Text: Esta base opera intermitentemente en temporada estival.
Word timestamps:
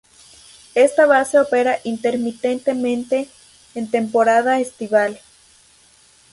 Esta 0.73 1.05
base 1.05 1.37
opera 1.37 1.77
intermitentemente 1.83 3.29
en 3.75 3.91
temporada 3.91 4.59
estival. 4.59 5.19